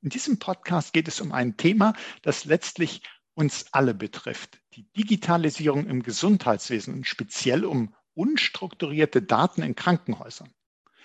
[0.00, 1.92] In diesem Podcast geht es um ein Thema,
[2.22, 3.02] das letztlich
[3.34, 4.60] uns alle betrifft.
[4.74, 10.52] Die Digitalisierung im Gesundheitswesen und speziell um unstrukturierte Daten in Krankenhäusern.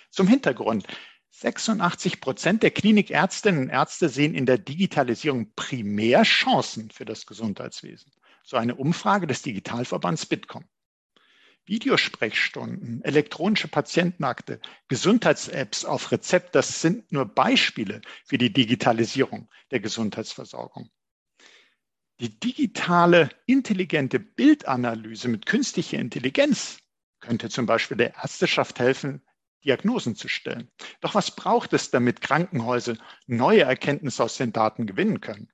[0.09, 0.85] Zum Hintergrund.
[1.31, 8.11] 86 Prozent der Klinikärztinnen und Ärzte sehen in der Digitalisierung primär Chancen für das Gesundheitswesen.
[8.43, 10.65] So eine Umfrage des Digitalverbands Bitkom.
[11.65, 14.59] Videosprechstunden, elektronische Patientenakte,
[14.89, 20.89] Gesundheits-Apps auf Rezept, das sind nur Beispiele für die Digitalisierung der Gesundheitsversorgung.
[22.19, 26.79] Die digitale intelligente Bildanalyse mit künstlicher Intelligenz
[27.21, 29.25] könnte zum Beispiel der Ärzteschaft helfen,
[29.63, 30.69] Diagnosen zu stellen.
[30.99, 35.52] Doch was braucht es, damit Krankenhäuser neue Erkenntnisse aus den Daten gewinnen können?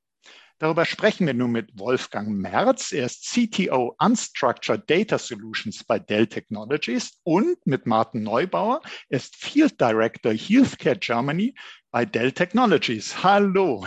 [0.59, 2.91] Darüber sprechen wir nun mit Wolfgang Merz.
[2.91, 8.81] Er ist CTO Unstructured Data Solutions bei Dell Technologies und mit Martin Neubauer.
[9.07, 11.55] Er ist Field Director Healthcare Germany
[11.91, 13.23] bei Dell Technologies.
[13.23, 13.85] Hallo.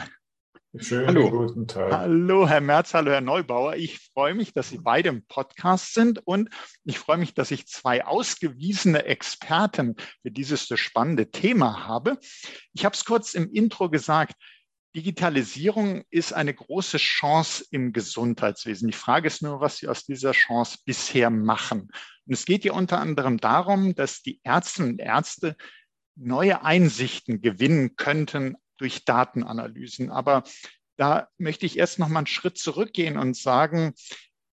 [0.79, 1.29] Schönen hallo.
[1.29, 1.93] guten Tag.
[1.93, 3.77] Hallo, Herr Merz, hallo, Herr Neubauer.
[3.77, 6.49] Ich freue mich, dass Sie beide im Podcast sind und
[6.85, 12.19] ich freue mich, dass ich zwei ausgewiesene Experten für dieses so spannende Thema habe.
[12.73, 14.37] Ich habe es kurz im Intro gesagt.
[14.95, 18.89] Digitalisierung ist eine große Chance im Gesundheitswesen.
[18.89, 21.91] Die Frage ist nur, was Sie aus dieser Chance bisher machen.
[22.27, 25.57] Und es geht ja unter anderem darum, dass die Ärztinnen und Ärzte
[26.15, 30.11] neue Einsichten gewinnen könnten durch Datenanalysen.
[30.11, 30.45] Aber
[30.97, 33.95] da möchte ich erst noch mal einen Schritt zurückgehen und sagen,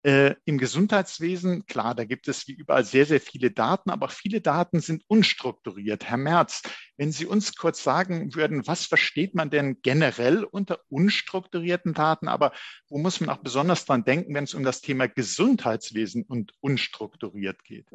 [0.06, 4.40] äh, Im Gesundheitswesen, klar, da gibt es wie überall sehr, sehr viele Daten, aber viele
[4.40, 6.04] Daten sind unstrukturiert.
[6.04, 6.62] Herr Merz,
[6.96, 12.52] wenn Sie uns kurz sagen würden, was versteht man denn generell unter unstrukturierten Daten, aber
[12.88, 17.64] wo muss man auch besonders dran denken, wenn es um das Thema Gesundheitswesen und unstrukturiert
[17.64, 17.88] geht?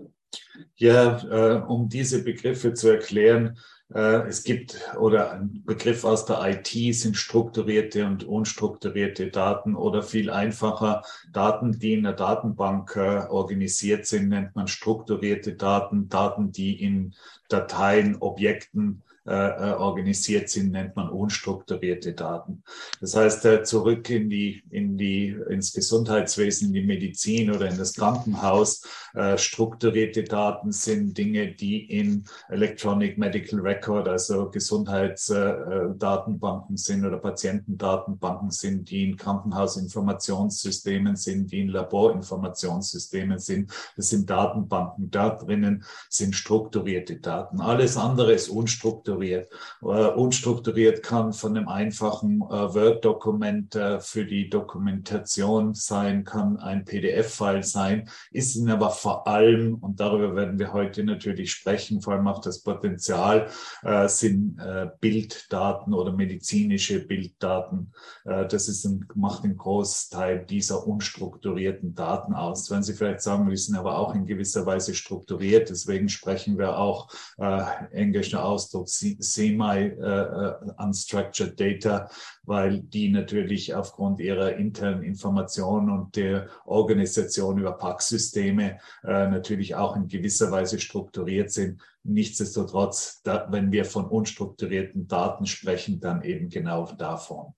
[0.76, 3.58] Ja, äh, um diese Begriffe zu erklären,
[3.94, 10.30] es gibt oder ein Begriff aus der IT sind strukturierte und unstrukturierte Daten oder viel
[10.30, 11.04] einfacher
[11.34, 17.14] Daten, die in der Datenbank äh, organisiert sind, nennt man strukturierte Daten, Daten, die in
[17.50, 22.64] Dateien, Objekten äh, äh, organisiert sind, nennt man unstrukturierte Daten.
[23.02, 27.78] Das heißt, äh, zurück in die, in die, ins Gesundheitswesen, in die Medizin oder in
[27.78, 28.82] das Krankenhaus,
[29.14, 38.52] äh, strukturierte Daten sind Dinge, die in Electronic Medical Record, also Gesundheitsdatenbanken sind oder Patientendatenbanken
[38.52, 43.72] sind, die in Krankenhausinformationssystemen sind, die in Laborinformationssystemen sind.
[43.96, 45.10] Das sind Datenbanken.
[45.12, 47.62] Da drinnen sind strukturierte Daten.
[47.62, 49.52] Alles andere ist unstrukturiert unstrukturiert.
[49.82, 57.64] Äh, unstrukturiert kann von einem einfachen äh, Word-Dokument für die Dokumentation sein, kann ein PDF-File
[57.64, 62.28] sein, ist ihnen aber vor allem, und darüber werden wir heute natürlich sprechen, vor allem
[62.28, 63.48] auch das Potenzial,
[63.82, 67.94] äh, sind äh, Bilddaten oder medizinische Bilddaten.
[68.26, 72.70] Äh, das ist ein, macht einen Großteil dieser unstrukturierten Daten aus.
[72.70, 76.78] Wenn Sie vielleicht sagen, die sind aber auch in gewisser Weise strukturiert, deswegen sprechen wir
[76.78, 77.10] auch
[77.40, 82.08] äh, englischer Ausdruck semi-unstructured äh, äh, data,
[82.44, 89.96] weil die natürlich aufgrund ihrer internen Informationen und der Organisation über Packsysteme äh, natürlich auch
[89.96, 91.82] in gewisser Weise strukturiert sind.
[92.04, 97.54] Nichtsdestotrotz, da, wenn wir von unstrukturierten Daten sprechen, dann eben genau davon.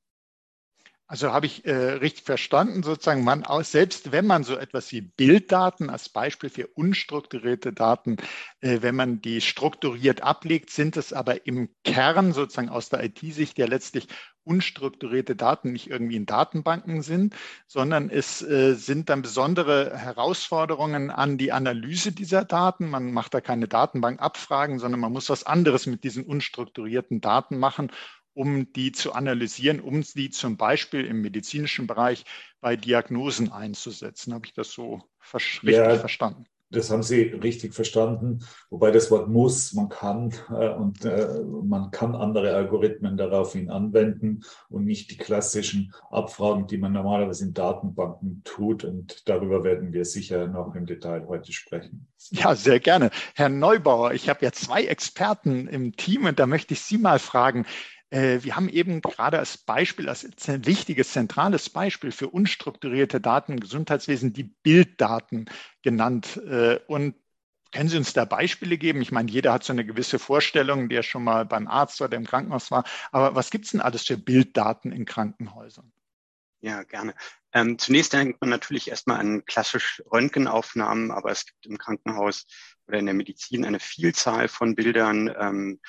[1.14, 5.02] Also habe ich äh, richtig verstanden, sozusagen, man aus, selbst wenn man so etwas wie
[5.02, 8.18] Bilddaten als Beispiel für unstrukturierte Daten,
[8.62, 13.60] äh, wenn man die strukturiert ablegt, sind es aber im Kern sozusagen aus der IT-Sicht
[13.60, 14.08] ja letztlich
[14.44, 17.36] unstrukturierte Daten nicht irgendwie in Datenbanken sind,
[17.68, 22.90] sondern es äh, sind dann besondere Herausforderungen an die Analyse dieser Daten.
[22.90, 27.92] Man macht da keine Datenbankabfragen, sondern man muss was anderes mit diesen unstrukturierten Daten machen
[28.34, 32.26] um die zu analysieren, um sie zum Beispiel im medizinischen Bereich
[32.62, 34.34] bei Diagnosen einzusetzen.
[34.34, 35.02] Habe ich das so
[35.34, 36.46] richtig ja, verstanden?
[36.74, 38.40] Das haben Sie richtig verstanden,
[38.72, 44.42] wobei das Wort muss, man kann äh, und äh, man kann andere Algorithmen daraufhin anwenden
[44.70, 48.84] und nicht die klassischen Abfragen, die man normalerweise in Datenbanken tut.
[48.84, 52.08] Und darüber werden wir sicher noch im Detail heute sprechen.
[52.32, 53.12] Ja, sehr gerne.
[53.36, 57.20] Herr Neubauer, ich habe ja zwei Experten im Team und da möchte ich Sie mal
[57.20, 57.66] fragen,
[58.14, 64.34] wir haben eben gerade als Beispiel, als wichtiges, zentrales Beispiel für unstrukturierte Daten im Gesundheitswesen
[64.34, 65.46] die Bilddaten
[65.82, 66.38] genannt.
[66.48, 67.16] Äh, und
[67.72, 69.02] können Sie uns da Beispiele geben?
[69.02, 72.28] Ich meine, jeder hat so eine gewisse Vorstellung, der schon mal beim Arzt oder im
[72.28, 72.84] Krankenhaus war.
[73.12, 75.92] Aber was gibt es denn alles für Bilddaten in Krankenhäusern?
[76.62, 77.16] Ja, gerne.
[77.52, 82.46] Ähm, zunächst denkt man natürlich erstmal an klassisch Röntgenaufnahmen, aber es gibt im Krankenhaus
[82.88, 85.80] oder in der Medizin eine Vielzahl von Bildern, ähm,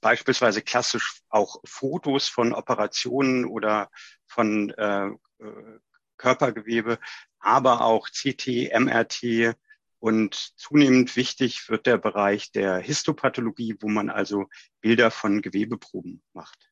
[0.00, 3.90] beispielsweise klassisch auch Fotos von Operationen oder
[4.26, 5.78] von äh, äh
[6.16, 6.98] Körpergewebe,
[7.38, 9.56] aber auch CT, MRT,
[10.00, 14.48] und zunehmend wichtig wird der Bereich der Histopathologie, wo man also
[14.80, 16.69] Bilder von Gewebeproben macht.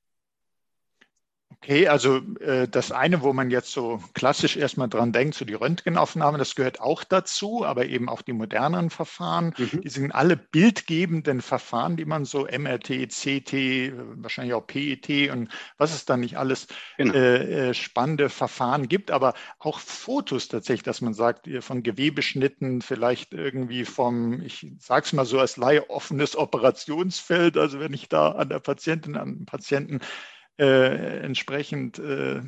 [1.61, 5.55] Okay, also äh, das eine, wo man jetzt so klassisch erstmal dran denkt, so die
[5.55, 9.53] Röntgenaufnahme, das gehört auch dazu, aber eben auch die moderneren Verfahren.
[9.59, 9.81] Mhm.
[9.81, 15.93] Die sind alle bildgebenden Verfahren, die man so MRT, CT, wahrscheinlich auch PET und was
[15.93, 17.15] es dann nicht alles genau.
[17.15, 23.35] äh, äh, spannende Verfahren gibt, aber auch Fotos tatsächlich, dass man sagt, von Gewebeschnitten, vielleicht
[23.35, 28.31] irgendwie vom, ich sage es mal so als Laie, offenes Operationsfeld, also wenn ich da
[28.31, 29.99] an der Patientin, an den Patienten
[30.59, 32.41] äh, entsprechend äh,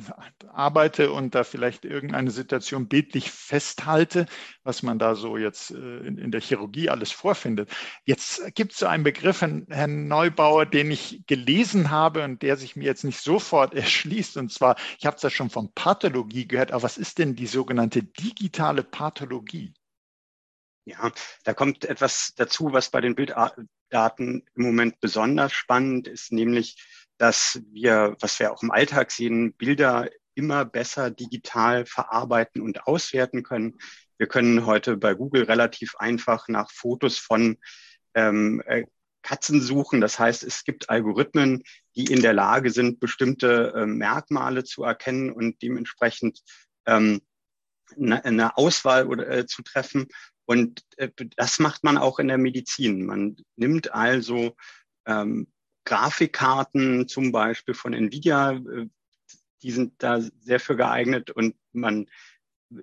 [0.49, 4.25] arbeite und da vielleicht irgendeine Situation bildlich festhalte,
[4.63, 7.69] was man da so jetzt äh, in, in, der Chirurgie alles vorfindet.
[8.03, 12.75] Jetzt gibt es so einen Begriff, Herrn Neubauer, den ich gelesen habe und der sich
[12.75, 14.35] mir jetzt nicht sofort erschließt.
[14.35, 17.47] Und zwar, ich habe es ja schon von Pathologie gehört, aber was ist denn die
[17.47, 19.73] sogenannte digitale Pathologie?
[20.83, 21.11] Ja,
[21.43, 26.75] da kommt etwas dazu, was bei den Bilddaten im Moment besonders spannend ist, nämlich
[27.21, 33.43] dass wir, was wir auch im Alltag sehen, Bilder immer besser digital verarbeiten und auswerten
[33.43, 33.77] können.
[34.17, 37.59] Wir können heute bei Google relativ einfach nach Fotos von
[38.15, 38.85] ähm, äh,
[39.21, 40.01] Katzen suchen.
[40.01, 41.61] Das heißt, es gibt Algorithmen,
[41.95, 46.41] die in der Lage sind, bestimmte äh, Merkmale zu erkennen und dementsprechend
[46.87, 47.21] ähm,
[47.95, 50.07] eine, eine Auswahl oder, äh, zu treffen.
[50.45, 53.05] Und äh, das macht man auch in der Medizin.
[53.05, 54.55] Man nimmt also
[55.05, 55.51] ähm,
[55.85, 58.87] Grafikkarten zum Beispiel von Nvidia, äh,
[59.61, 62.09] die sind da sehr für geeignet und man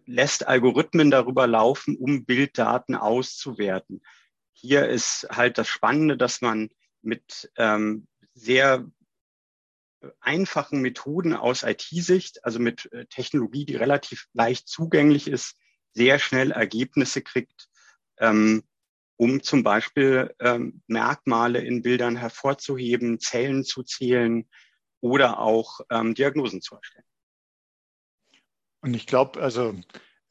[0.05, 4.03] lässt Algorithmen darüber laufen, um Bilddaten auszuwerten.
[4.53, 8.87] Hier ist halt das Spannende, dass man mit ähm, sehr
[10.21, 15.57] einfachen Methoden aus IT-Sicht, also mit äh, Technologie, die relativ leicht zugänglich ist,
[15.93, 17.69] sehr schnell Ergebnisse kriegt,
[18.19, 18.63] ähm,
[19.19, 24.49] um zum Beispiel ähm, Merkmale in Bildern hervorzuheben, Zellen zu zählen
[25.01, 27.05] oder auch ähm, Diagnosen zu erstellen.
[28.81, 29.75] Und ich glaube, also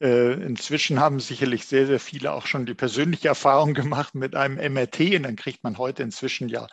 [0.00, 4.56] äh, inzwischen haben sicherlich sehr, sehr viele auch schon die persönliche Erfahrung gemacht mit einem
[4.56, 6.66] MRT und dann kriegt man heute inzwischen ja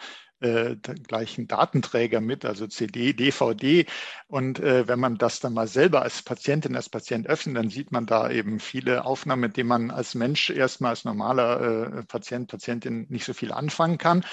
[0.45, 0.75] äh,
[1.07, 3.85] gleichen Datenträger mit, also CD, DVD.
[4.27, 7.91] Und äh, wenn man das dann mal selber als Patientin, als Patient öffnet, dann sieht
[7.91, 12.49] man da eben viele Aufnahmen, mit denen man als Mensch erstmal als normaler äh, Patient,
[12.49, 14.23] Patientin nicht so viel anfangen kann.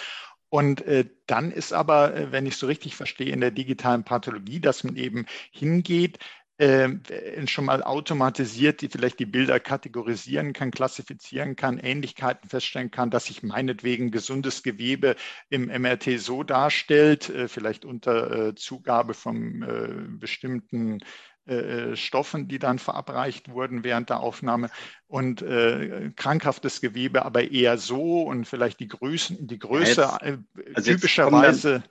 [0.49, 4.61] Und äh, dann ist aber, äh, wenn ich so richtig verstehe, in der digitalen Pathologie,
[4.61, 6.19] dass man eben hingeht,
[6.63, 13.11] äh, schon mal automatisiert, die vielleicht die Bilder kategorisieren kann, klassifizieren kann, Ähnlichkeiten feststellen kann,
[13.11, 15.17] dass sich meinetwegen gesundes Gewebe
[15.51, 21.01] im MRT so darstellt, äh, vielleicht unter äh, Zugabe von äh, bestimmten
[21.47, 24.71] äh, Stoffen, die dann verabreicht wurden während der Aufnahme
[25.09, 30.39] und äh, krankhaftes Gewebe aber eher so und vielleicht die Größen, die Größe äh,
[30.75, 31.83] also typischerweise,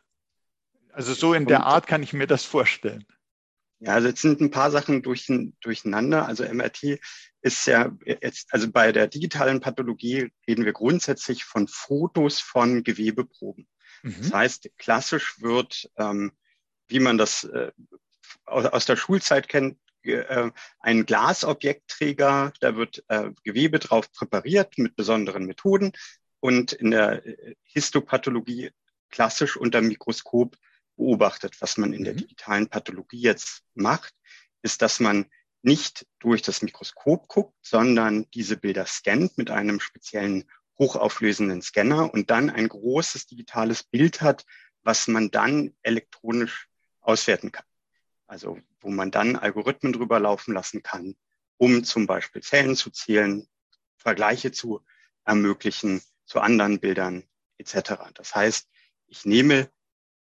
[0.93, 3.05] also so in der Art kann ich mir das vorstellen.
[3.83, 5.27] Ja, also jetzt sind ein paar Sachen durch,
[5.59, 6.27] durcheinander.
[6.27, 6.99] Also MRT
[7.41, 13.67] ist ja jetzt, also bei der digitalen Pathologie reden wir grundsätzlich von Fotos von Gewebeproben.
[14.03, 14.15] Mhm.
[14.19, 16.31] Das heißt, klassisch wird, ähm,
[16.87, 17.71] wie man das äh,
[18.45, 24.95] aus, aus der Schulzeit kennt, äh, ein Glasobjektträger, da wird äh, Gewebe drauf präpariert mit
[24.95, 25.93] besonderen Methoden
[26.39, 28.69] und in der äh, Histopathologie
[29.09, 30.55] klassisch unter Mikroskop
[30.95, 31.61] beobachtet.
[31.61, 32.17] Was man in der mhm.
[32.17, 34.13] digitalen Pathologie jetzt macht,
[34.61, 35.25] ist, dass man
[35.63, 42.31] nicht durch das Mikroskop guckt, sondern diese Bilder scannt mit einem speziellen hochauflösenden Scanner und
[42.31, 44.45] dann ein großes digitales Bild hat,
[44.81, 46.67] was man dann elektronisch
[47.01, 47.65] auswerten kann.
[48.25, 51.15] Also wo man dann Algorithmen drüber laufen lassen kann,
[51.57, 53.47] um zum Beispiel Zellen zu zählen,
[53.97, 54.81] Vergleiche zu
[55.23, 57.23] ermöglichen zu anderen Bildern
[57.57, 57.93] etc.
[58.15, 58.67] Das heißt,
[59.05, 59.69] ich nehme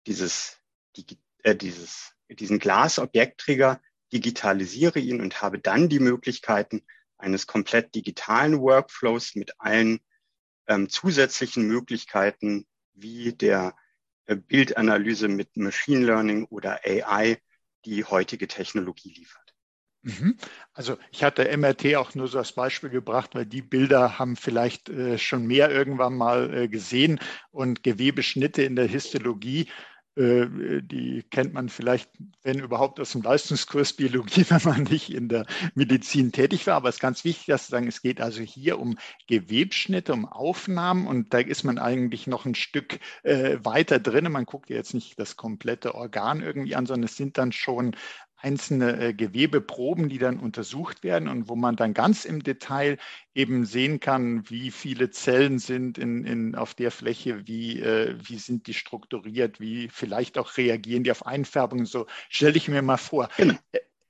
[0.07, 0.61] dieses
[0.97, 3.81] die, äh, dieses, diesen Glasobjektträger,
[4.13, 6.83] digitalisiere ihn und habe dann die Möglichkeiten
[7.19, 10.01] eines komplett digitalen Workflows mit allen
[10.67, 13.75] ähm, zusätzlichen Möglichkeiten wie der
[14.27, 17.39] äh, Bildanalyse mit Machine Learning oder AI
[17.85, 19.55] die heutige Technologie liefert.
[20.03, 20.37] Mhm.
[20.75, 24.91] Also ich hatte MRT auch nur so als Beispiel gebracht, weil die Bilder haben vielleicht
[24.91, 27.19] äh, schon mehr irgendwann mal äh, gesehen
[27.51, 29.69] und Gewebeschnitte in der Histologie
[30.17, 32.09] die kennt man vielleicht,
[32.43, 35.45] wenn überhaupt, aus dem Leistungskurs Biologie, wenn man nicht in der
[35.75, 36.75] Medizin tätig war.
[36.75, 41.07] Aber es ist ganz wichtig, dass sagen, es geht also hier um Gewebschnitte, um Aufnahmen
[41.07, 44.31] und da ist man eigentlich noch ein Stück äh, weiter drin.
[44.31, 47.97] Man guckt jetzt nicht das komplette Organ irgendwie an, sondern es sind dann schon
[48.45, 52.99] einzelne äh, Gewebeproben, die dann untersucht werden und wo man dann ganz im Detail
[53.35, 58.39] eben sehen kann, wie viele Zellen sind in, in, auf der Fläche, wie, äh, wie
[58.39, 61.87] sind die strukturiert, wie vielleicht auch reagieren die auf Einfärbungen.
[61.87, 63.31] So stelle ich mir mal vor.
[63.39, 63.55] Genau.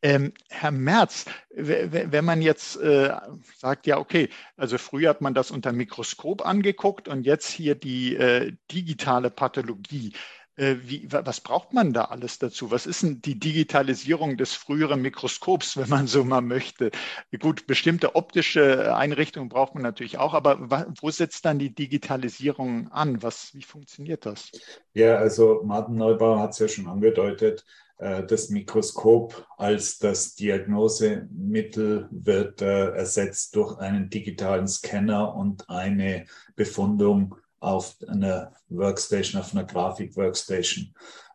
[0.02, 3.10] Ähm, Herr Merz, wenn man jetzt äh,
[3.56, 8.14] sagt, ja, okay, also früher hat man das unter Mikroskop angeguckt und jetzt hier die
[8.16, 10.12] äh, digitale Pathologie.
[10.56, 12.70] Äh, wie, was braucht man da alles dazu?
[12.70, 16.92] Was ist denn die Digitalisierung des früheren Mikroskops, wenn man so mal möchte?
[17.40, 23.22] Gut, bestimmte optische Einrichtungen braucht man natürlich auch, aber wo setzt dann die Digitalisierung an?
[23.22, 24.52] Was, wie funktioniert das?
[24.92, 27.64] Ja, also Martin Neubauer hat es ja schon angedeutet.
[27.98, 36.26] Äh, das Mikroskop als das Diagnosemittel wird äh, ersetzt durch einen digitalen Scanner und eine
[36.54, 40.94] Befundung auf einer Workstation, auf einer Grafik-Workstation.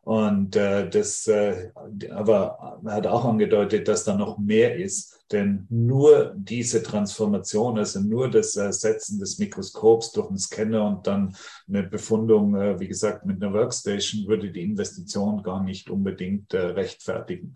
[0.09, 1.71] Und äh, das, äh,
[2.11, 7.99] aber er hat auch angedeutet, dass da noch mehr ist, denn nur diese Transformation, also
[7.99, 11.35] nur das Ersetzen des Mikroskops durch einen Scanner und dann
[11.67, 16.59] eine Befundung, äh, wie gesagt, mit einer Workstation, würde die Investition gar nicht unbedingt äh,
[16.59, 17.53] rechtfertigen.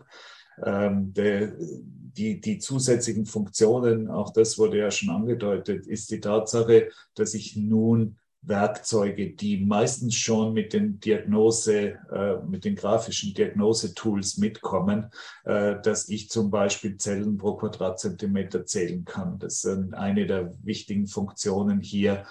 [0.64, 6.90] Ähm, der, die, die zusätzlichen Funktionen, auch das wurde ja schon angedeutet, ist die Tatsache,
[7.16, 14.38] dass ich nun Werkzeuge, die meistens schon mit den Diagnose, äh, mit den grafischen Diagnosetools
[14.38, 15.10] mitkommen,
[15.44, 19.38] äh, dass ich zum Beispiel Zellen pro Quadratzentimeter zählen kann.
[19.38, 22.24] Das sind eine der wichtigen Funktionen hier,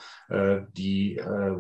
[0.75, 1.56] die äh,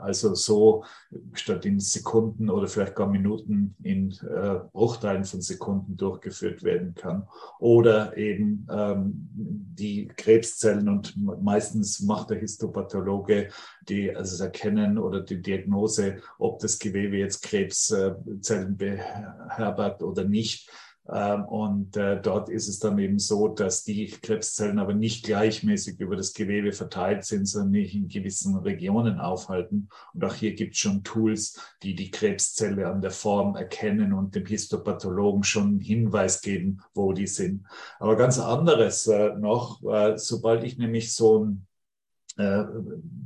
[0.00, 0.84] also so
[1.32, 7.26] statt in Sekunden oder vielleicht gar Minuten in äh, Bruchteilen von Sekunden durchgeführt werden kann.
[7.58, 13.48] Oder eben ähm, die Krebszellen und meistens macht der Histopathologe
[13.88, 20.70] die also das Erkennen oder die Diagnose, ob das Gewebe jetzt Krebszellen beherbergt oder nicht
[21.08, 26.16] und äh, dort ist es dann eben so, dass die Krebszellen aber nicht gleichmäßig über
[26.16, 29.88] das Gewebe verteilt sind, sondern nicht in gewissen Regionen aufhalten.
[30.14, 34.34] Und auch hier gibt es schon Tools, die die Krebszelle an der Form erkennen und
[34.34, 37.64] dem Histopathologen schon einen Hinweis geben, wo die sind.
[38.00, 41.66] Aber ganz anderes äh, noch, äh, sobald ich nämlich so ein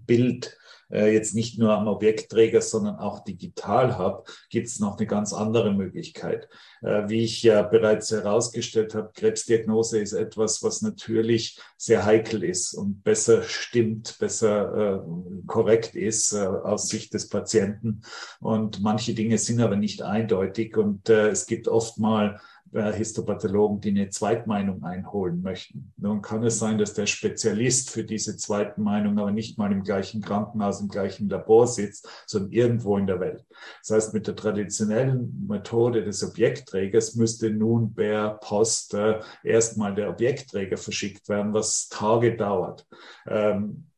[0.06, 0.56] Bild
[0.90, 5.32] äh, jetzt nicht nur am Objektträger, sondern auch digital habe, gibt es noch eine ganz
[5.32, 6.48] andere Möglichkeit.
[6.82, 12.74] Äh, wie ich ja bereits herausgestellt habe, Krebsdiagnose ist etwas, was natürlich sehr heikel ist
[12.74, 18.02] und besser stimmt, besser äh, korrekt ist äh, aus Sicht des Patienten.
[18.40, 22.40] Und manche Dinge sind aber nicht eindeutig und äh, es gibt oft mal
[22.72, 25.92] äh, Histopathologen, die eine Zweitmeinung einholen möchten.
[25.96, 30.20] Nun kann es sein, dass der Spezialist für diese Zweitmeinung aber nicht mal im gleichen
[30.20, 33.44] Krankenhaus, im gleichen Labor sitzt, sondern irgendwo in der Welt.
[33.80, 40.10] Das heißt, mit der traditionellen Methode des Objektträgers müsste nun per Post äh, erstmal der
[40.10, 42.86] Objektträger verschickt werden, was Tage dauert.
[43.26, 43.89] Ähm,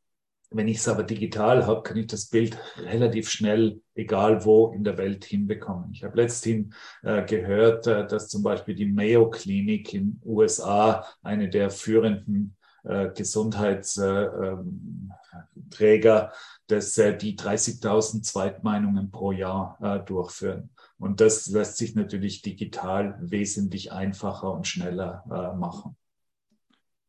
[0.55, 4.85] wenn ich es aber digital habe, kann ich das Bild relativ schnell, egal wo in
[4.85, 5.91] der Welt, hinbekommen.
[5.93, 11.49] Ich habe letzthin äh, gehört, äh, dass zum Beispiel die Mayo Klinik in USA, eine
[11.49, 16.31] der führenden äh, Gesundheitsträger, ähm,
[16.67, 20.71] dass äh, die 30.000 Zweitmeinungen pro Jahr äh, durchführen.
[20.99, 25.97] Und das lässt sich natürlich digital wesentlich einfacher und schneller äh, machen.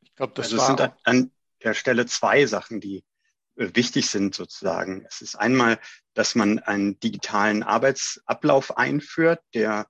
[0.01, 1.31] Ich glaube, das also sind an
[1.63, 3.03] der Stelle zwei Sachen, die äh,
[3.55, 5.05] wichtig sind sozusagen.
[5.07, 5.79] Es ist einmal,
[6.13, 9.87] dass man einen digitalen Arbeitsablauf einführt, der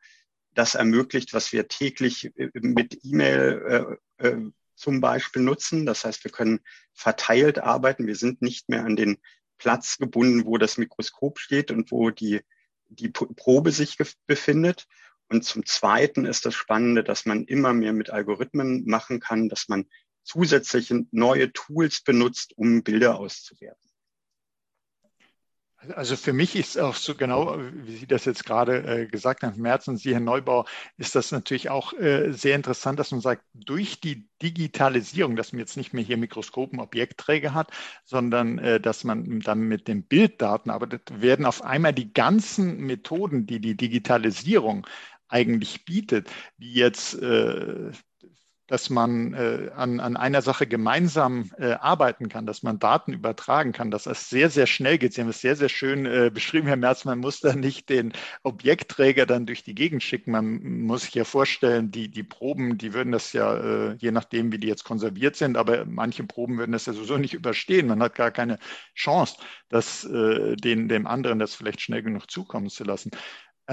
[0.53, 5.86] das ermöglicht, was wir täglich äh, mit E-Mail äh, äh, zum Beispiel nutzen.
[5.86, 6.60] Das heißt, wir können
[6.93, 8.08] verteilt arbeiten.
[8.08, 9.17] Wir sind nicht mehr an den
[9.58, 12.41] Platz gebunden, wo das Mikroskop steht und wo die,
[12.88, 14.88] die Probe sich befindet.
[15.29, 19.67] Und zum Zweiten ist das Spannende, dass man immer mehr mit Algorithmen machen kann, dass
[19.70, 19.88] man
[20.24, 23.84] zusätzliche neue Tools benutzt, um Bilder auszuwerten.
[25.96, 29.62] Also für mich ist auch so genau, wie Sie das jetzt gerade äh, gesagt haben,
[29.62, 30.65] März und Sie, Herr Neubau,
[30.98, 35.60] ist das natürlich auch äh, sehr interessant, dass man sagt, durch die Digitalisierung, dass man
[35.60, 37.72] jetzt nicht mehr hier Mikroskopen, Objektträger hat,
[38.06, 43.46] sondern äh, dass man dann mit den Bilddaten arbeitet, werden auf einmal die ganzen Methoden,
[43.46, 44.88] die die Digitalisierung
[45.27, 47.92] eigentlich bietet, wie jetzt äh,
[48.74, 53.72] dass man äh, an, an einer Sache gemeinsam äh, arbeiten kann, dass man Daten übertragen
[53.72, 55.13] kann, dass es sehr, sehr schnell geht.
[55.13, 57.06] Sie haben es sehr, sehr schön äh, beschrieben, Herr Merz.
[57.06, 60.32] Man muss da nicht den Objektträger dann durch die Gegend schicken.
[60.32, 64.51] Man muss sich ja vorstellen, die, die Proben, die würden das ja, äh, je nachdem,
[64.51, 67.86] wie die jetzt konserviert sind, aber manche Proben würden das ja sowieso nicht überstehen.
[67.86, 68.58] Man hat gar keine
[68.96, 69.38] Chance,
[69.70, 73.12] das, äh, den, dem anderen das vielleicht schnell genug zukommen zu lassen.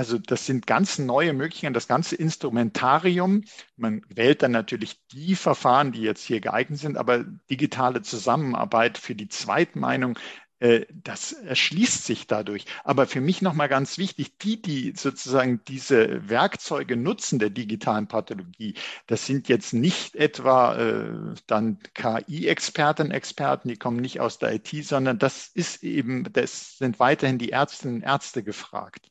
[0.01, 3.45] Also das sind ganz neue Möglichkeiten, das ganze Instrumentarium.
[3.77, 9.15] Man wählt dann natürlich die Verfahren, die jetzt hier geeignet sind, aber digitale Zusammenarbeit für
[9.15, 10.19] die Zweitmeinung,
[10.59, 12.65] äh, das erschließt sich dadurch.
[12.83, 18.77] Aber für mich nochmal ganz wichtig, die, die sozusagen diese Werkzeuge nutzen der digitalen Pathologie,
[19.07, 24.71] das sind jetzt nicht etwa äh, dann KI-Experten, Experten, die kommen nicht aus der IT,
[24.83, 29.11] sondern das ist eben, das sind weiterhin die Ärztinnen und Ärzte gefragt.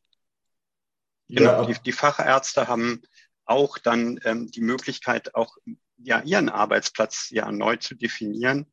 [1.30, 3.02] Genau, die, die Fachärzte haben
[3.46, 5.58] auch dann ähm, die Möglichkeit, auch
[5.98, 8.72] ja, ihren Arbeitsplatz ja neu zu definieren.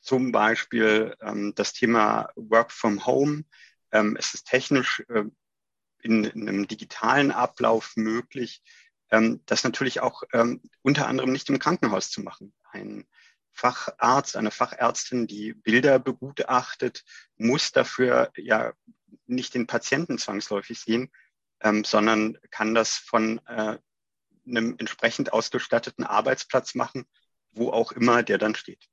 [0.00, 3.44] Zum Beispiel ähm, das Thema Work from Home.
[3.92, 5.24] Ähm, es ist technisch äh,
[6.02, 8.62] in, in, einem digitalen Ablauf möglich,
[9.10, 12.52] ähm, das natürlich auch ähm, unter anderem nicht im Krankenhaus zu machen.
[12.72, 13.06] Ein
[13.52, 17.04] Facharzt, eine Fachärztin, die Bilder begutachtet,
[17.36, 18.74] muss dafür ja
[19.26, 21.10] nicht den Patienten zwangsläufig sehen,
[21.64, 23.78] ähm, sondern kann das von äh,
[24.46, 27.06] einem entsprechend ausgestatteten Arbeitsplatz machen,
[27.52, 28.86] wo auch immer der dann steht.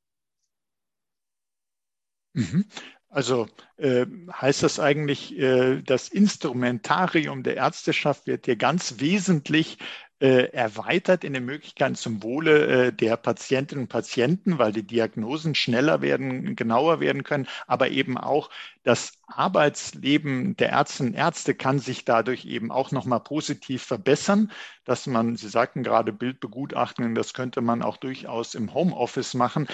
[2.33, 2.65] Mhm.
[3.09, 9.77] Also äh, heißt das eigentlich, äh, das Instrumentarium der Ärzteschaft wird hier ganz wesentlich
[10.21, 16.01] erweitert in den Möglichkeiten zum Wohle äh, der Patientinnen und Patienten, weil die Diagnosen schneller
[16.01, 18.51] werden, genauer werden können, aber eben auch
[18.83, 24.51] das Arbeitsleben der Ärztinnen und Ärzte kann sich dadurch eben auch nochmal positiv verbessern,
[24.85, 29.67] dass man, Sie sagten gerade Bildbegutachten, das könnte man auch durchaus im Homeoffice machen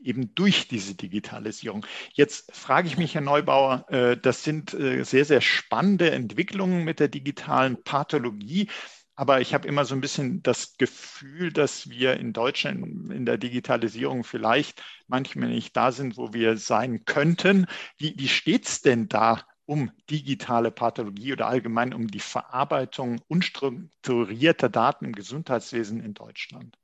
[0.00, 1.84] eben durch diese Digitalisierung.
[2.12, 7.08] Jetzt frage ich mich, Herr Neubauer, äh, das sind sehr, sehr spannende Entwicklungen mit der
[7.08, 8.68] digitalen Pathologie.
[9.18, 13.36] Aber ich habe immer so ein bisschen das Gefühl, dass wir in Deutschland in der
[13.36, 17.66] Digitalisierung vielleicht manchmal nicht da sind, wo wir sein könnten.
[17.96, 24.68] Wie, wie steht es denn da um digitale Pathologie oder allgemein um die Verarbeitung unstrukturierter
[24.68, 26.78] Daten im Gesundheitswesen in Deutschland?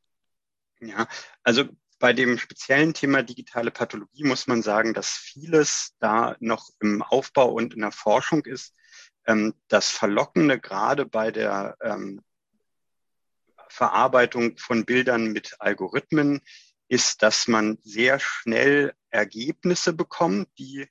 [0.81, 1.07] Ja,
[1.45, 1.67] also
[2.01, 7.53] bei dem speziellen Thema digitale Pathologie muss man sagen, dass vieles da noch im Aufbau
[7.53, 8.75] und in der Forschung ist.
[9.27, 12.23] Ähm, das Verlockende gerade bei der ähm,
[13.69, 16.41] Verarbeitung von Bildern mit Algorithmen
[16.89, 20.89] ist, dass man sehr schnell Ergebnisse bekommt, die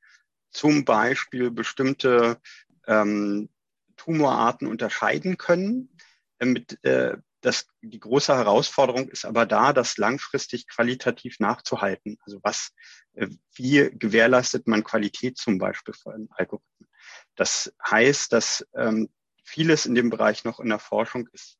[0.51, 2.39] zum Beispiel bestimmte
[2.87, 3.49] ähm,
[3.95, 5.95] Tumorarten unterscheiden können.
[6.39, 12.17] Äh, mit, äh, das, die große Herausforderung ist aber da, das langfristig qualitativ nachzuhalten.
[12.25, 12.71] Also was,
[13.13, 16.89] äh, wie gewährleistet man Qualität zum Beispiel von Algorithmen?
[17.35, 19.09] Das heißt, dass ähm,
[19.43, 21.57] vieles in dem Bereich noch in der Forschung ist.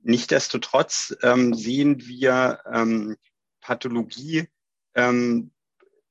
[0.00, 3.16] Nichtsdestotrotz ähm, sehen wir ähm,
[3.60, 4.48] Pathologie,
[4.94, 5.50] ähm,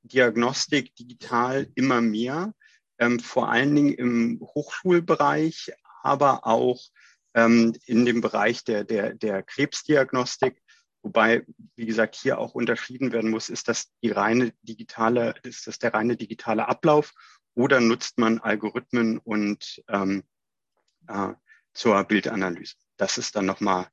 [0.02, 2.54] Diagnostik digital immer mehr,
[2.98, 5.72] ähm, vor allen Dingen im Hochschulbereich,
[6.02, 6.82] aber auch
[7.34, 10.60] ähm, in dem Bereich der, der, der Krebsdiagnostik.
[11.02, 11.44] Wobei,
[11.76, 15.94] wie gesagt, hier auch unterschieden werden muss, ist das die reine digitale, ist das der
[15.94, 17.12] reine digitale Ablauf
[17.54, 20.24] oder nutzt man Algorithmen und ähm,
[21.08, 21.32] äh,
[21.72, 22.74] zur Bildanalyse?
[22.96, 23.88] Das ist dann nochmal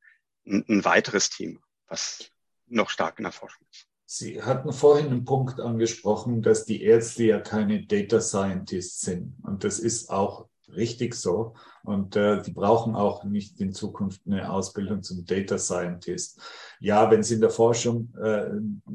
[0.45, 2.31] ein, ein weiteres Thema, was
[2.67, 3.87] noch stark in der Forschung ist.
[4.05, 9.35] Sie hatten vorhin einen Punkt angesprochen, dass die Ärzte ja keine Data Scientists sind.
[9.43, 11.53] Und das ist auch richtig so.
[11.83, 16.39] Und äh, die brauchen auch nicht in Zukunft eine Ausbildung zum Data Scientist.
[16.79, 18.49] Ja, wenn sie in der Forschung äh,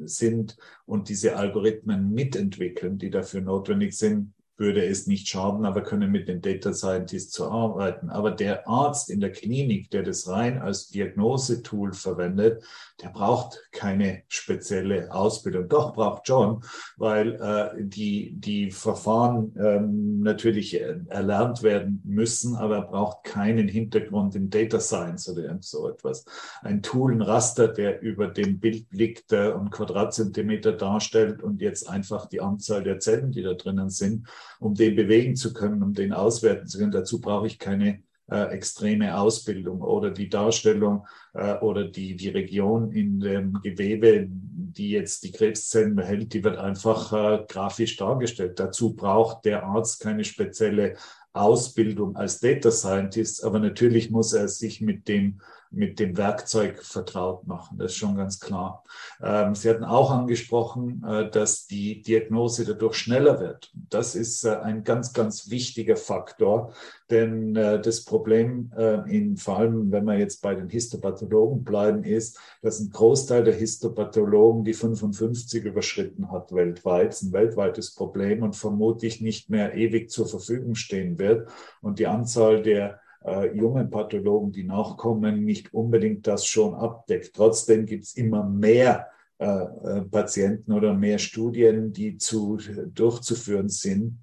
[0.05, 6.11] sind und diese Algorithmen mitentwickeln, die dafür notwendig sind, würde es nicht schaden, aber können
[6.11, 8.09] mit den Data Scientists zu arbeiten.
[8.09, 12.62] Aber der Arzt in der Klinik, der das rein als Diagnosetool verwendet,
[13.03, 15.69] der braucht keine spezielle Ausbildung.
[15.69, 16.62] Doch braucht John,
[16.97, 24.35] weil äh, die, die Verfahren ähm, natürlich erlernt werden müssen, aber er braucht keinen Hintergrund
[24.35, 26.25] in Data Science oder so etwas.
[26.62, 31.88] Ein Tool, ein Raster, der über dem Bild liegt äh, und Quadratzentimeter darstellt und jetzt
[31.88, 34.27] einfach die Anzahl der Zellen, die da drinnen sind,
[34.61, 36.92] um den bewegen zu können, um den auswerten zu können.
[36.92, 42.90] Dazu brauche ich keine äh, extreme Ausbildung oder die Darstellung äh, oder die, die Region
[42.90, 48.59] in dem Gewebe, die jetzt die Krebszellen behält, die wird einfach äh, grafisch dargestellt.
[48.59, 50.97] Dazu braucht der Arzt keine spezielle
[51.33, 57.46] Ausbildung als Data Scientist, aber natürlich muss er sich mit dem mit dem Werkzeug vertraut
[57.46, 57.79] machen.
[57.79, 58.85] Das ist schon ganz klar.
[59.22, 63.70] Ähm, Sie hatten auch angesprochen, äh, dass die Diagnose dadurch schneller wird.
[63.74, 66.72] Das ist äh, ein ganz, ganz wichtiger Faktor,
[67.11, 68.72] denn äh, das Problem,
[69.07, 73.55] in, vor allem wenn wir jetzt bei den Histopathologen bleiben, ist, dass ein Großteil der
[73.55, 77.09] Histopathologen die 55 überschritten hat weltweit.
[77.09, 81.48] Das ist ein weltweites Problem und vermutlich nicht mehr ewig zur Verfügung stehen wird.
[81.81, 87.35] Und die Anzahl der äh, jungen Pathologen, die nachkommen, nicht unbedingt das schon abdeckt.
[87.35, 89.09] Trotzdem gibt es immer mehr
[89.39, 92.59] äh, äh, Patienten oder mehr Studien, die zu,
[92.95, 94.19] durchzuführen sind.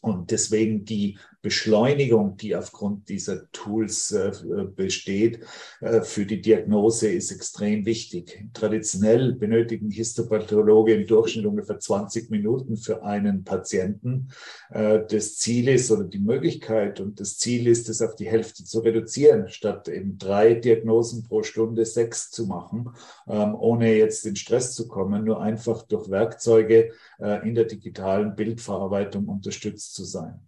[0.00, 4.32] Und deswegen die Beschleunigung, die aufgrund dieser Tools äh,
[4.74, 5.40] besteht,
[5.80, 8.44] äh, für die Diagnose ist extrem wichtig.
[8.54, 14.30] Traditionell benötigen Histopathologe im Durchschnitt ungefähr 20 Minuten für einen Patienten.
[14.70, 18.64] Äh, das Ziel ist oder die Möglichkeit und das Ziel ist, es auf die Hälfte
[18.64, 22.90] zu reduzieren, statt eben drei Diagnosen pro Stunde sechs zu machen,
[23.28, 28.34] ähm, ohne jetzt in Stress zu kommen, nur einfach durch Werkzeuge äh, in der digitalen
[28.34, 30.40] Bildverarbeitung unterstützt zu sein.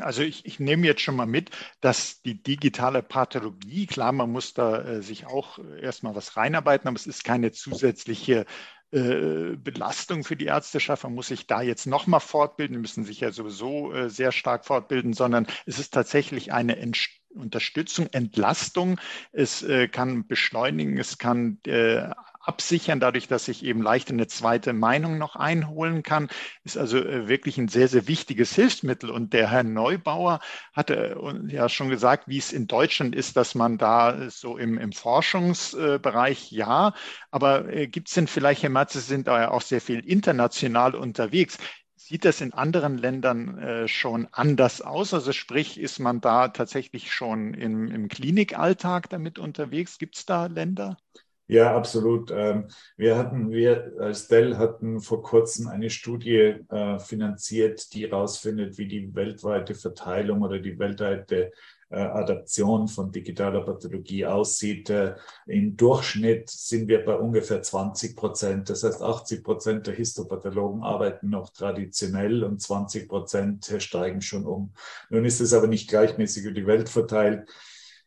[0.00, 4.54] Also ich, ich, nehme jetzt schon mal mit, dass die digitale Pathologie, klar, man muss
[4.54, 8.46] da äh, sich auch erstmal was reinarbeiten, aber es ist keine zusätzliche
[8.94, 11.02] äh, Belastung für die Ärzteschaft.
[11.02, 15.14] Man muss sich da jetzt nochmal fortbilden, müssen sich ja sowieso äh, sehr stark fortbilden,
[15.14, 19.00] sondern es ist tatsächlich eine Ent Unterstützung, Entlastung.
[19.32, 22.10] Es äh, kann beschleunigen, es kann äh,
[22.46, 26.28] absichern, dadurch, dass ich eben leicht eine zweite Meinung noch einholen kann,
[26.64, 29.10] ist also äh, wirklich ein sehr, sehr wichtiges Hilfsmittel.
[29.10, 30.40] Und der Herr Neubauer
[30.72, 34.78] hatte äh, ja schon gesagt, wie es in Deutschland ist, dass man da so im,
[34.78, 36.94] im Forschungsbereich ja,
[37.30, 40.94] aber äh, gibt es denn vielleicht, Herr Matze, sind da ja auch sehr viel international
[40.94, 41.58] unterwegs.
[41.96, 45.14] Sieht das in anderen Ländern äh, schon anders aus?
[45.14, 49.96] Also sprich, ist man da tatsächlich schon im, im Klinikalltag damit unterwegs?
[49.98, 50.98] Gibt es da Länder?
[51.46, 52.30] Ja, absolut.
[52.30, 58.78] Ähm, wir hatten, wir als Dell hatten vor kurzem eine Studie äh, finanziert, die herausfindet,
[58.78, 61.52] wie die weltweite Verteilung oder die weltweite
[61.90, 64.88] äh, Adaption von digitaler Pathologie aussieht.
[64.88, 68.70] Äh, Im Durchschnitt sind wir bei ungefähr 20 Prozent.
[68.70, 74.72] Das heißt, 80 Prozent der Histopathologen arbeiten noch traditionell und 20 Prozent steigen schon um.
[75.10, 77.50] Nun ist es aber nicht gleichmäßig über die Welt verteilt.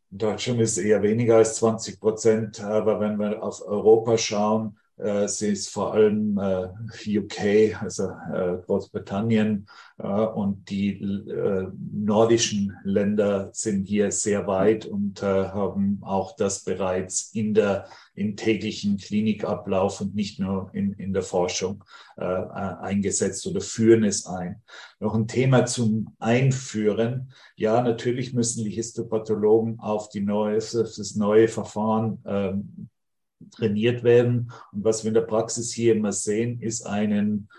[0.10, 4.78] Deutschland ist eher weniger als 20 Prozent, aber wenn wir auf Europa schauen,
[5.28, 9.68] sie ist vor allem äh, UK, also äh, Großbritannien
[10.00, 16.64] äh, und die äh, nordischen Länder sind hier sehr weit und äh, haben auch das
[16.64, 21.84] bereits in der im täglichen Klinikablauf und nicht nur in, in der Forschung
[22.18, 24.64] äh, eingesetzt oder führen es ein.
[25.00, 27.32] Noch ein Thema zum Einführen.
[27.56, 32.90] Ja, natürlich müssen die Histopathologen auf, die neue, auf das neue Verfahren ähm,
[33.52, 34.52] trainiert werden.
[34.72, 37.50] Und was wir in der Praxis hier immer sehen, ist einen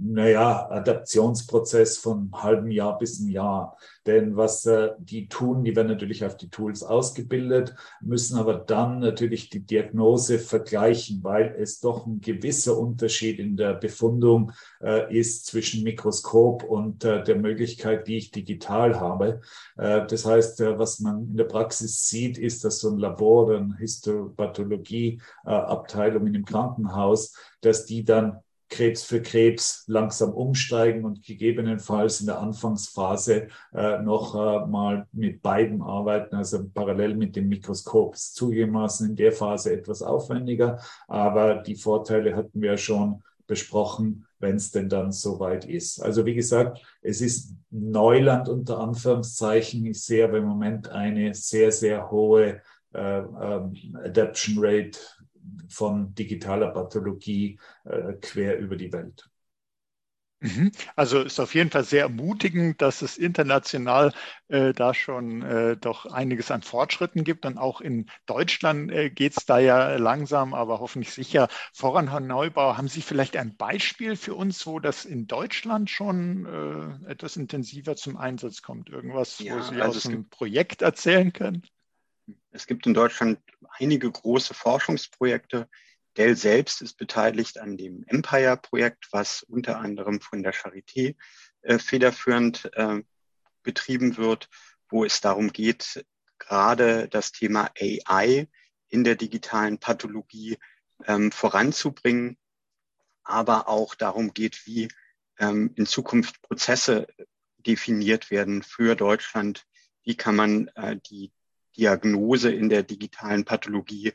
[0.00, 3.76] naja, Adaptionsprozess von einem halben Jahr bis ein Jahr.
[4.06, 9.00] Denn was äh, die tun, die werden natürlich auf die Tools ausgebildet, müssen aber dann
[9.00, 15.46] natürlich die Diagnose vergleichen, weil es doch ein gewisser Unterschied in der Befundung äh, ist
[15.46, 19.40] zwischen Mikroskop und äh, der Möglichkeit, die ich digital habe.
[19.76, 23.46] Äh, das heißt, äh, was man in der Praxis sieht, ist, dass so ein Labor
[23.46, 31.22] oder eine Histopathologie-Abteilung in dem Krankenhaus, dass die dann Krebs für Krebs langsam umsteigen und
[31.22, 37.48] gegebenenfalls in der Anfangsphase äh, noch äh, mal mit beiden arbeiten, also parallel mit dem
[37.48, 38.14] Mikroskop.
[38.14, 44.56] Ist zugegebenermaßen in der Phase etwas aufwendiger, aber die Vorteile hatten wir schon besprochen, wenn
[44.56, 46.00] es denn dann soweit ist.
[46.00, 49.84] Also wie gesagt, es ist Neuland unter Anführungszeichen.
[49.86, 52.60] Ich sehe aber im Moment eine sehr, sehr hohe
[52.94, 54.98] äh, ähm, Adaption Rate
[55.68, 59.28] von digitaler Pathologie äh, quer über die Welt.
[60.40, 60.70] Mhm.
[60.94, 64.12] Also ist auf jeden Fall sehr ermutigend, dass es international
[64.46, 67.44] äh, da schon äh, doch einiges an Fortschritten gibt.
[67.44, 72.10] Und auch in Deutschland äh, geht es da ja langsam, aber hoffentlich sicher voran.
[72.10, 76.46] Herr Neubau, haben Sie vielleicht ein Beispiel für uns, wo das in Deutschland schon
[77.06, 78.90] äh, etwas intensiver zum Einsatz kommt?
[78.90, 81.62] Irgendwas, ja, wo Sie also aus einem Projekt erzählen können?
[82.50, 83.38] Es gibt in Deutschland
[83.78, 85.68] einige große Forschungsprojekte.
[86.16, 91.16] Dell selbst ist beteiligt an dem Empire-Projekt, was unter anderem von der Charité
[91.62, 93.02] äh, federführend äh,
[93.62, 94.48] betrieben wird,
[94.88, 96.04] wo es darum geht,
[96.38, 98.48] gerade das Thema AI
[98.88, 100.58] in der digitalen Pathologie
[101.06, 102.36] ähm, voranzubringen,
[103.22, 104.88] aber auch darum geht, wie
[105.38, 107.06] ähm, in Zukunft Prozesse
[107.58, 109.66] definiert werden für Deutschland.
[110.02, 111.32] Wie kann man äh, die
[111.78, 114.12] Diagnose in der digitalen Pathologie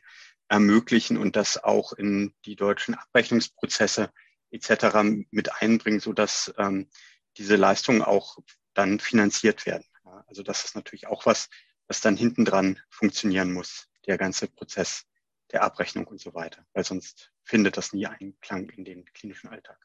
[0.48, 4.12] ermöglichen und das auch in die deutschen Abrechnungsprozesse
[4.50, 4.96] etc.
[5.30, 6.88] mit einbringen, so dass ähm,
[7.36, 8.38] diese Leistungen auch
[8.74, 9.84] dann finanziert werden.
[10.26, 11.48] Also das ist natürlich auch was,
[11.88, 15.06] was dann hinten dran funktionieren muss, der ganze Prozess
[15.50, 19.78] der Abrechnung und so weiter, weil sonst findet das nie Einklang in den klinischen Alltag.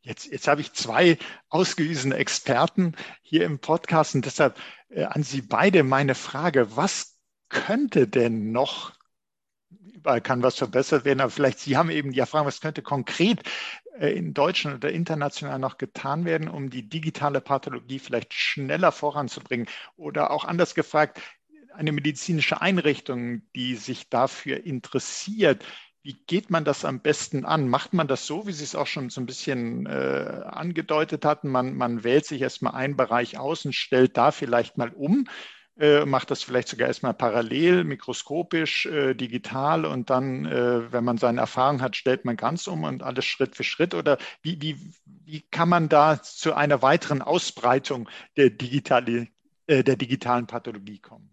[0.00, 1.16] Jetzt, jetzt habe ich zwei
[1.48, 4.58] ausgewiesene Experten hier im Podcast und deshalb
[4.96, 8.92] an Sie beide meine Frage, was könnte denn noch,
[9.70, 13.42] überall kann was verbessert werden, aber vielleicht Sie haben eben die Erfahrung, was könnte konkret
[13.98, 19.66] äh, in Deutschland oder international noch getan werden, um die digitale Pathologie vielleicht schneller voranzubringen?
[19.96, 21.20] Oder auch anders gefragt,
[21.74, 25.64] eine medizinische Einrichtung, die sich dafür interessiert,
[26.02, 27.68] wie geht man das am besten an?
[27.68, 31.48] Macht man das so, wie Sie es auch schon so ein bisschen äh, angedeutet hatten?
[31.48, 35.28] Man, man wählt sich erstmal einen Bereich aus und stellt da vielleicht mal um,
[35.78, 41.18] äh, macht das vielleicht sogar erstmal parallel, mikroskopisch, äh, digital und dann, äh, wenn man
[41.18, 43.94] seine Erfahrung hat, stellt man ganz um und alles Schritt für Schritt?
[43.94, 49.28] Oder wie, wie, wie kann man da zu einer weiteren Ausbreitung der, digitale,
[49.66, 51.31] äh, der digitalen Pathologie kommen?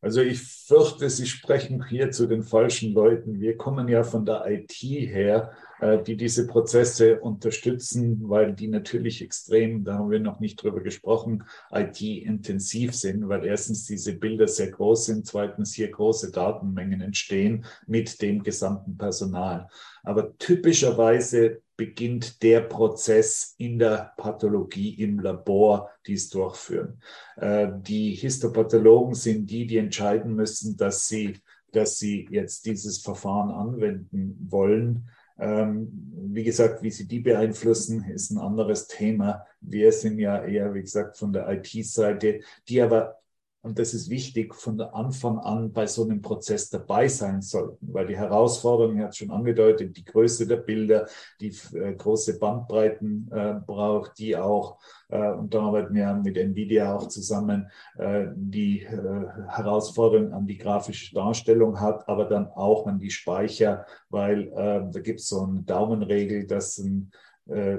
[0.00, 3.40] Also ich fürchte, Sie sprechen hier zu den falschen Leuten.
[3.40, 9.84] Wir kommen ja von der IT her, die diese Prozesse unterstützen, weil die natürlich extrem,
[9.84, 15.06] da haben wir noch nicht drüber gesprochen, IT-intensiv sind, weil erstens diese Bilder sehr groß
[15.06, 19.68] sind, zweitens hier große Datenmengen entstehen mit dem gesamten Personal.
[20.02, 27.00] Aber typischerweise beginnt der Prozess in der Pathologie im Labor, die es durchführen.
[27.36, 33.50] Äh, die Histopathologen sind die, die entscheiden müssen, dass sie, dass sie jetzt dieses Verfahren
[33.50, 35.08] anwenden wollen.
[35.38, 35.88] Ähm,
[36.30, 39.46] wie gesagt, wie sie die beeinflussen, ist ein anderes Thema.
[39.60, 43.18] Wir sind ja eher, wie gesagt, von der IT-Seite, die aber
[43.62, 48.06] und das ist wichtig, von Anfang an bei so einem Prozess dabei sein sollten, weil
[48.06, 51.06] die Herausforderung, ich habe es schon angedeutet, die Größe der Bilder,
[51.40, 56.94] die äh, große Bandbreiten äh, braucht, die auch, äh, und da arbeiten wir mit NVIDIA
[56.94, 57.68] auch zusammen,
[57.98, 63.86] äh, die äh, Herausforderung an die grafische Darstellung hat, aber dann auch an die Speicher,
[64.08, 67.10] weil äh, da gibt es so eine Daumenregel, dass ein
[67.48, 67.78] äh,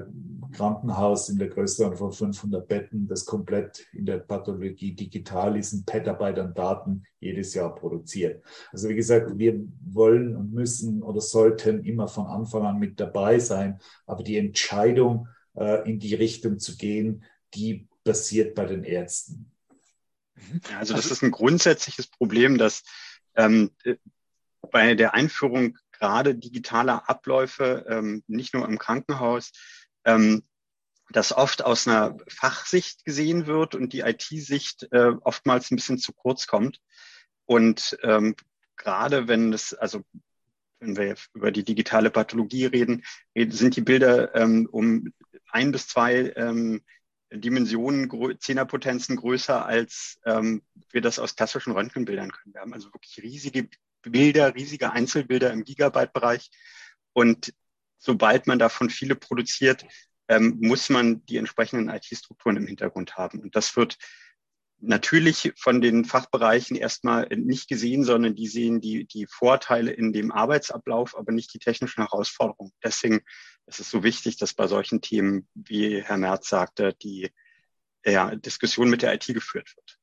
[0.52, 5.84] Krankenhaus in der Größe von 500 Betten, das komplett in der Pathologie digital ist, ein
[5.84, 8.44] Petabyte an Daten jedes Jahr produziert.
[8.72, 13.38] Also wie gesagt, wir wollen und müssen oder sollten immer von Anfang an mit dabei
[13.38, 19.52] sein, aber die Entscheidung, äh, in die Richtung zu gehen, die basiert bei den Ärzten.
[20.78, 22.82] Also das ist ein grundsätzliches Problem, dass
[23.36, 23.70] ähm,
[24.70, 29.52] bei der Einführung gerade digitaler Abläufe, ähm, nicht nur im Krankenhaus,
[30.04, 30.42] ähm,
[31.10, 36.12] das oft aus einer Fachsicht gesehen wird und die IT-Sicht äh, oftmals ein bisschen zu
[36.12, 36.80] kurz kommt.
[37.46, 38.34] Und ähm,
[38.76, 40.02] gerade wenn es, also
[40.78, 45.12] wenn wir über die digitale Pathologie reden, sind die Bilder ähm, um
[45.50, 46.82] ein bis zwei ähm,
[47.32, 52.54] Dimensionen, Zehnerpotenzen größer, als ähm, wir das aus klassischen Röntgenbildern können.
[52.54, 53.68] Wir haben also wirklich riesige
[54.02, 56.50] Bilder, riesige Einzelbilder im Gigabyte-Bereich.
[57.12, 57.52] Und
[57.98, 59.84] sobald man davon viele produziert,
[60.28, 63.40] ähm, muss man die entsprechenden IT-Strukturen im Hintergrund haben.
[63.40, 63.98] Und das wird
[64.80, 70.32] natürlich von den Fachbereichen erstmal nicht gesehen, sondern die sehen die, die Vorteile in dem
[70.32, 72.72] Arbeitsablauf, aber nicht die technischen Herausforderungen.
[72.82, 73.20] Deswegen
[73.66, 77.30] ist es so wichtig, dass bei solchen Themen, wie Herr Merz sagte, die
[78.04, 79.99] ja, Diskussion mit der IT geführt wird.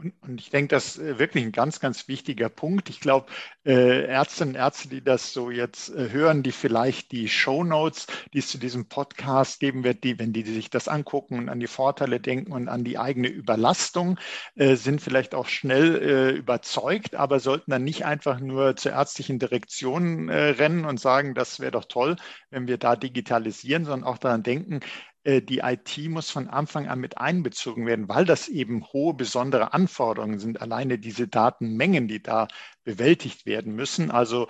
[0.00, 2.88] Und, und, ich denke, das ist wirklich ein ganz, ganz wichtiger Punkt.
[2.88, 3.26] Ich glaube,
[3.64, 8.06] äh, Ärztinnen und Ärzte, die das so jetzt äh, hören, die vielleicht die Show Notes,
[8.32, 11.58] die es zu diesem Podcast geben wird, die, wenn die sich das angucken und an
[11.58, 14.20] die Vorteile denken und an die eigene Überlastung,
[14.54, 19.40] äh, sind vielleicht auch schnell äh, überzeugt, aber sollten dann nicht einfach nur zur ärztlichen
[19.40, 22.14] Direktion äh, rennen und sagen, das wäre doch toll,
[22.50, 27.00] wenn wir da digitalisieren, sondern auch daran denken, äh, die IT muss von Anfang an
[27.00, 30.60] mit einbezogen werden, weil das eben hohe besondere Anforderungen sind.
[30.60, 32.48] Alleine diese Datenmengen, die da
[32.84, 34.10] bewältigt werden müssen.
[34.10, 34.48] Also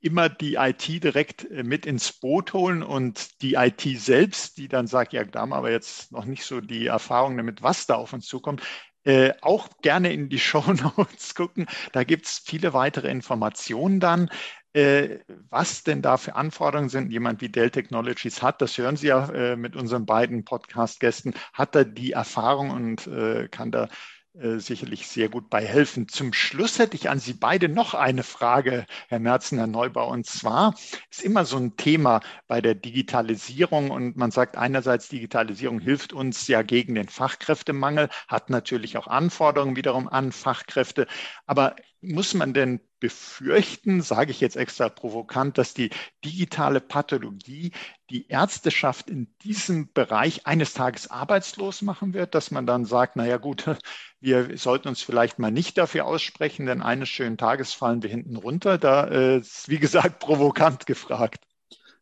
[0.00, 4.86] immer die IT direkt äh, mit ins Boot holen und die IT selbst, die dann
[4.86, 8.12] sagt, ja, da haben aber jetzt noch nicht so die Erfahrung damit, was da auf
[8.12, 8.62] uns zukommt,
[9.04, 11.66] äh, auch gerne in die Show Notes gucken.
[11.92, 14.28] Da gibt es viele weitere Informationen dann.
[14.74, 17.12] Äh, was denn da für Anforderungen sind.
[17.12, 21.74] Jemand wie Dell Technologies hat, das hören Sie ja äh, mit unseren beiden Podcast-Gästen, hat
[21.74, 23.88] da die Erfahrung und äh, kann da
[24.56, 26.08] sicherlich sehr gut bei helfen.
[26.08, 30.10] Zum Schluss hätte ich an Sie beide noch eine Frage, Herr Merzen, Herr Neubau.
[30.10, 30.74] Und zwar
[31.08, 36.48] ist immer so ein Thema bei der Digitalisierung und man sagt einerseits, Digitalisierung hilft uns
[36.48, 41.06] ja gegen den Fachkräftemangel, hat natürlich auch Anforderungen wiederum an Fachkräfte.
[41.46, 45.90] Aber muss man denn befürchten, sage ich jetzt extra provokant, dass die
[46.24, 47.72] digitale Pathologie
[48.08, 53.36] die Ärzteschaft in diesem Bereich eines Tages arbeitslos machen wird, dass man dann sagt, naja
[53.36, 53.66] gut,
[54.20, 58.36] wir sollten uns vielleicht mal nicht dafür aussprechen, denn eines schönen Tages fallen wir hinten
[58.36, 58.78] runter.
[58.78, 61.44] Da äh, ist, wie gesagt, provokant gefragt.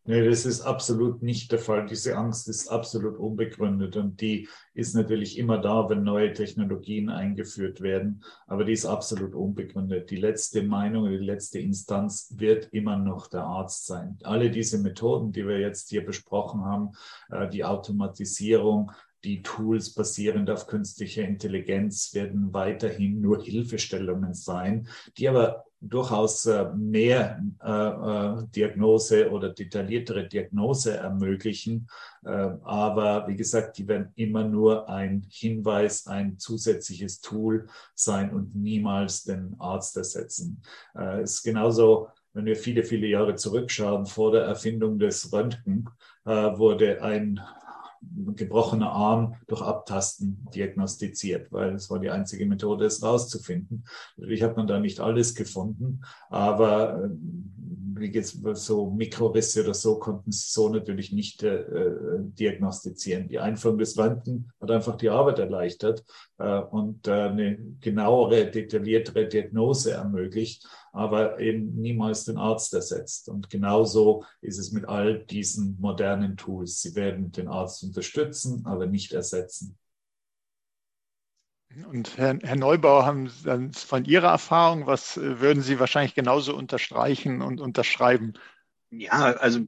[0.04, 1.86] Nee, das ist absolut nicht der Fall.
[1.86, 7.80] Diese Angst ist absolut unbegründet und die ist natürlich immer da, wenn neue Technologien eingeführt
[7.80, 10.10] werden, aber die ist absolut unbegründet.
[10.10, 14.18] Die letzte Meinung, die letzte Instanz wird immer noch der Arzt sein.
[14.24, 16.90] Alle diese Methoden, die wir jetzt hier besprochen haben,
[17.30, 18.90] äh, die Automatisierung,
[19.24, 26.66] die Tools basierend auf künstlicher Intelligenz werden weiterhin nur Hilfestellungen sein, die aber durchaus äh,
[26.76, 31.88] mehr äh, äh, Diagnose oder detailliertere Diagnose ermöglichen.
[32.24, 39.24] Aber wie gesagt, die werden immer nur ein Hinweis, ein zusätzliches Tool sein und niemals
[39.24, 40.62] den Arzt ersetzen.
[40.94, 45.88] Es ist genauso, wenn wir viele, viele Jahre zurückschauen, vor der Erfindung des Röntgen
[46.24, 47.40] wurde ein
[48.34, 53.84] gebrochener Arm durch Abtasten diagnostiziert, weil es war die einzige Methode, es rauszufinden.
[54.16, 57.08] Natürlich hat man da nicht alles gefunden, aber äh,
[57.94, 63.28] wie geht's, so Mikrorisse oder so konnten sie so natürlich nicht äh, äh, diagnostizieren.
[63.28, 66.04] Die Einführung des Röntgen hat einfach die Arbeit erleichtert
[66.38, 73.28] äh, und äh, eine genauere, detailliertere Diagnose ermöglicht, aber eben niemals den Arzt ersetzt.
[73.28, 76.82] Und genauso ist es mit all diesen modernen Tools.
[76.82, 79.78] Sie werden den Arzt unterstützen, aber nicht ersetzen.
[81.90, 87.40] Und Herr, Herr Neubauer, haben von Ihrer Erfahrung, was äh, würden Sie wahrscheinlich genauso unterstreichen
[87.40, 88.34] und unterschreiben?
[88.90, 89.60] Ja, also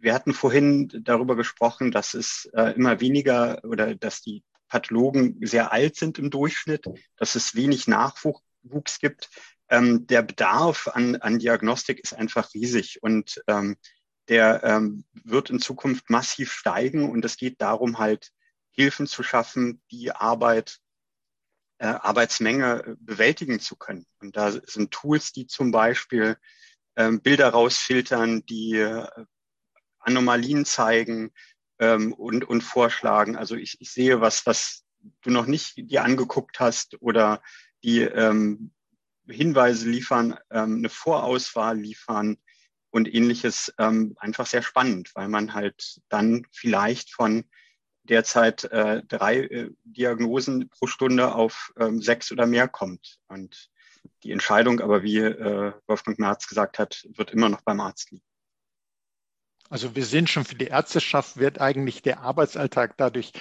[0.00, 5.72] wir hatten vorhin darüber gesprochen, dass es äh, immer weniger oder dass die Pathologen sehr
[5.72, 9.30] alt sind im Durchschnitt, dass es wenig Nachwuchs gibt.
[9.68, 13.76] Ähm, der Bedarf an, an Diagnostik ist einfach riesig und ähm,
[14.28, 18.30] der ähm, wird in Zukunft massiv steigen und es geht darum, halt
[18.70, 20.80] Hilfen zu schaffen, die Arbeit
[21.78, 24.06] äh, Arbeitsmenge äh, bewältigen zu können.
[24.20, 26.36] Und da sind Tools, die zum Beispiel
[26.96, 29.06] ähm, Bilder rausfiltern, die äh,
[29.98, 31.32] Anomalien zeigen
[31.78, 33.36] ähm, und, und vorschlagen.
[33.36, 34.84] Also ich, ich sehe was, was
[35.22, 37.42] du noch nicht dir angeguckt hast oder
[37.82, 38.72] die ähm,
[39.28, 42.38] Hinweise liefern, ähm, eine Vorauswahl liefern
[42.90, 47.44] und ähnliches ähm, einfach sehr spannend, weil man halt dann vielleicht von
[48.04, 53.18] derzeit äh, drei äh, Diagnosen pro Stunde auf ähm, sechs oder mehr kommt.
[53.28, 53.70] Und
[54.22, 58.22] die Entscheidung aber, wie äh, Wolfgang Merz gesagt hat, wird immer noch beim Arzt liegen.
[59.68, 63.32] Also wir sind schon für die Ärzteschaft, wird eigentlich der Arbeitsalltag dadurch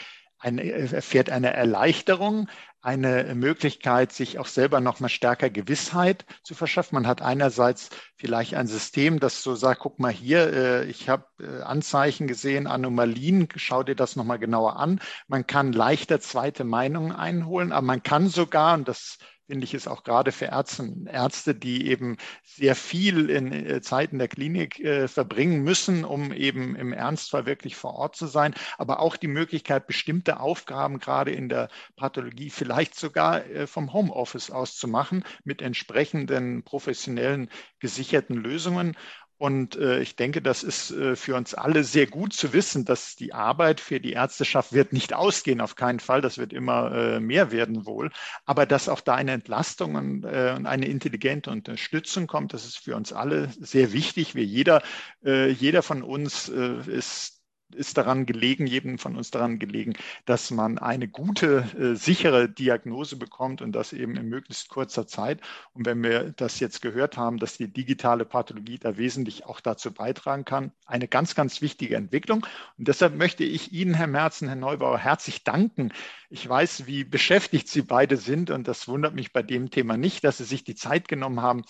[0.46, 2.48] eine, erfährt eine Erleichterung,
[2.82, 6.96] eine Möglichkeit, sich auch selber noch mal stärker Gewissheit zu verschaffen.
[6.96, 11.26] Man hat einerseits vielleicht ein System, das so sagt, guck mal hier, äh, ich habe
[11.40, 15.00] äh, Anzeichen gesehen, Anomalien, schau dir das noch mal genauer an.
[15.28, 19.88] Man kann leichter zweite Meinungen einholen, aber man kann sogar, und das finde ich es
[19.88, 25.08] auch gerade für Ärzte, Ärzte, die eben sehr viel in äh, Zeiten der Klinik äh,
[25.08, 29.88] verbringen müssen, um eben im Ernstfall wirklich vor Ort zu sein, aber auch die Möglichkeit,
[29.88, 35.62] bestimmte Aufgaben gerade in der Pathologie vielleicht sogar äh, vom Homeoffice aus zu machen mit
[35.62, 38.96] entsprechenden professionellen gesicherten Lösungen.
[39.38, 43.18] Und äh, ich denke, das ist äh, für uns alle sehr gut zu wissen, dass
[43.18, 46.22] die Arbeit für die Ärzteschaft wird nicht ausgehen, auf keinen Fall.
[46.22, 48.12] Das wird immer äh, mehr werden wohl.
[48.46, 52.78] Aber dass auch da eine Entlastung und, äh, und, eine intelligente Unterstützung kommt, das ist
[52.78, 54.36] für uns alle sehr wichtig.
[54.36, 54.82] Wir jeder,
[55.26, 57.35] äh, jeder von uns äh, ist
[57.74, 59.94] ist daran gelegen, jedem von uns daran gelegen,
[60.26, 65.42] dass man eine gute, äh, sichere Diagnose bekommt und das eben in möglichst kurzer Zeit.
[65.74, 69.94] Und wenn wir das jetzt gehört haben, dass die digitale Pathologie da wesentlich auch dazu
[69.94, 72.46] beitragen kann, eine ganz, ganz wichtige Entwicklung.
[72.78, 75.92] Und deshalb möchte ich Ihnen, Herr Merzen, Herr Neubauer, herzlich danken.
[76.30, 80.24] Ich weiß, wie beschäftigt Sie beide sind und das wundert mich bei dem Thema nicht,
[80.24, 81.64] dass Sie sich die Zeit genommen haben,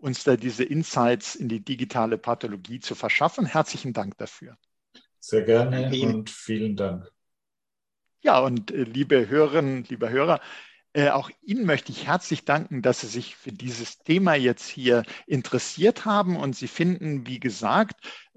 [0.00, 3.46] uns da diese Insights in die digitale Pathologie zu verschaffen.
[3.46, 4.56] Herzlichen Dank dafür.
[5.20, 7.10] Sehr gerne und vielen Dank.
[8.22, 10.40] Ja, und äh, liebe Hörerinnen, liebe Hörer,
[10.94, 15.04] Äh, auch Ihnen möchte ich herzlich danken, dass Sie sich für dieses Thema jetzt hier
[15.26, 17.96] interessiert haben und Sie finden, wie gesagt,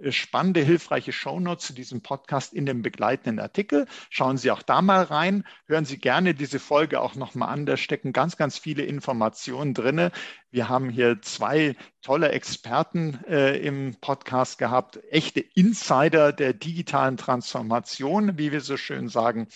[0.09, 3.87] spannende, hilfreiche Shownotes zu diesem Podcast in dem begleitenden Artikel.
[4.09, 5.43] Schauen Sie auch da mal rein.
[5.67, 7.65] Hören Sie gerne diese Folge auch nochmal an.
[7.65, 10.09] Da stecken ganz, ganz viele Informationen drin.
[10.51, 18.37] Wir haben hier zwei tolle Experten äh, im Podcast gehabt, echte Insider der digitalen Transformation,
[18.37, 19.47] wie wir so schön sagen.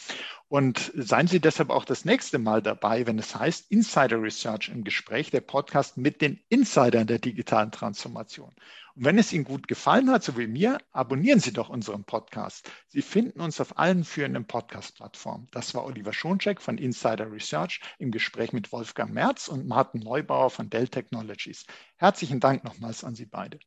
[0.50, 4.84] Und seien Sie deshalb auch das nächste Mal dabei, wenn es heißt Insider Research im
[4.84, 8.56] Gespräch, der Podcast mit den Insidern der digitalen Transformation.
[8.98, 12.72] Und wenn es Ihnen gut gefallen hat, so wie mir, abonnieren Sie doch unseren Podcast.
[12.88, 15.48] Sie finden uns auf allen führenden Podcast-Plattformen.
[15.52, 20.50] Das war Oliver Schoncheck von Insider Research im Gespräch mit Wolfgang Merz und Martin Neubauer
[20.50, 21.68] von Dell Technologies.
[21.98, 23.60] Herzlichen Dank nochmals an Sie beide.